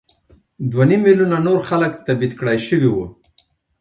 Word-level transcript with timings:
دوه 0.71 0.83
نیم 0.89 1.01
میلیونه 1.05 1.37
نور 1.45 1.59
خلک 1.69 1.91
تبعید 2.05 2.33
کړای 2.39 2.57
شوي 2.67 2.89
وو. 2.91 3.05